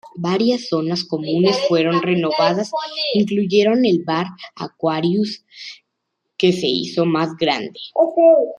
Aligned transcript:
Varias 0.17 0.65
zonas 0.67 1.03
comunes 1.05 1.57
fueron 1.67 2.01
renovadas 2.01 2.71
incluyendo 3.13 3.79
el 3.87 4.03
bar 4.03 4.25
Aquarius, 4.55 5.45
que 6.39 6.51
se 6.51 6.65
hizo 6.67 7.05
más 7.05 7.35
grande. 7.37 7.79